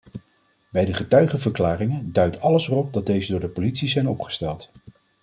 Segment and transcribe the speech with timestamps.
[0.71, 4.71] Bij de getuigenverklaringen duidt alles erop dat deze door de politie zijn opgesteld.